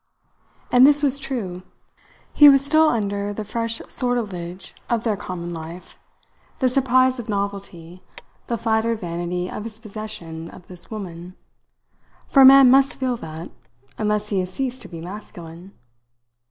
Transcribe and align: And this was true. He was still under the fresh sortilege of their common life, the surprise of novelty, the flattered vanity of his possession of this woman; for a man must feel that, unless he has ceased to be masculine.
And 0.71 0.87
this 0.87 1.03
was 1.03 1.19
true. 1.19 1.61
He 2.33 2.49
was 2.49 2.65
still 2.65 2.89
under 2.89 3.33
the 3.33 3.45
fresh 3.45 3.79
sortilege 3.87 4.73
of 4.89 5.03
their 5.03 5.15
common 5.15 5.53
life, 5.53 5.95
the 6.57 6.67
surprise 6.69 7.19
of 7.19 7.29
novelty, 7.29 8.01
the 8.47 8.57
flattered 8.57 8.99
vanity 8.99 9.47
of 9.47 9.63
his 9.63 9.77
possession 9.79 10.49
of 10.49 10.65
this 10.65 10.89
woman; 10.89 11.35
for 12.27 12.41
a 12.41 12.45
man 12.45 12.71
must 12.71 12.99
feel 12.99 13.15
that, 13.17 13.51
unless 13.99 14.29
he 14.29 14.39
has 14.39 14.51
ceased 14.51 14.81
to 14.81 14.87
be 14.87 15.01
masculine. 15.01 15.71